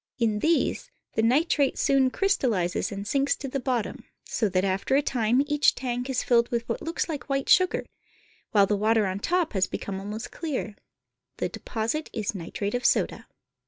In 0.17 0.39
these 0.39 0.89
the 1.13 1.21
nitrate 1.21 1.77
soon 1.77 2.09
crystallizes 2.09 2.91
and 2.91 3.05
sinks 3.07 3.35
to 3.35 3.47
the 3.47 3.59
bottom, 3.59 4.05
so 4.25 4.49
that 4.49 4.65
after 4.65 4.95
a 4.95 5.01
time 5.03 5.43
each 5.45 5.75
tank 5.75 6.09
is 6.09 6.23
filled 6.23 6.49
with 6.49 6.67
what 6.67 6.81
looks 6.81 7.07
like 7.07 7.29
white 7.29 7.49
sugar, 7.49 7.85
while 8.49 8.65
the 8.65 8.75
water 8.75 9.05
on 9.05 9.19
top 9.19 9.53
has 9.53 9.67
become 9.67 9.99
almost 9.99 10.31
clear. 10.31 10.75
The 11.37 11.49
deposit 11.49 12.09
is 12.13 12.33
nitrate 12.33 12.73
of 12.73 12.83
soda. 12.83 13.27